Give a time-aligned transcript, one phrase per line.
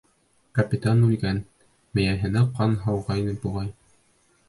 [0.59, 1.43] Капитан үлгән,
[1.99, 3.75] мейеһенә ҡан һауғайны, буғай.